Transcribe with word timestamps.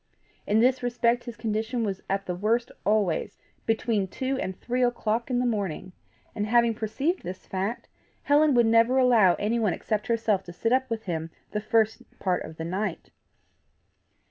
In 0.47 0.61
this 0.61 0.81
respect 0.81 1.25
his 1.25 1.37
condition 1.37 1.83
was 1.83 2.01
at 2.09 2.25
the 2.25 2.33
worst 2.33 2.71
always 2.87 3.37
between 3.67 4.07
two 4.07 4.35
and 4.39 4.59
three 4.59 4.81
o'clock 4.81 5.29
in 5.29 5.37
the 5.37 5.45
morning; 5.45 5.91
and 6.33 6.47
having 6.47 6.73
perceived 6.73 7.21
this 7.21 7.45
fact, 7.45 7.87
Helen 8.23 8.55
would 8.55 8.65
never 8.65 8.97
allow 8.97 9.35
anyone 9.35 9.73
except 9.73 10.07
herself 10.07 10.41
to 10.45 10.53
sit 10.53 10.73
up 10.73 10.89
with 10.89 11.03
him 11.03 11.29
the 11.51 11.61
first 11.61 12.01
part 12.17 12.41
of 12.43 12.57
the 12.57 12.65
night. 12.65 13.11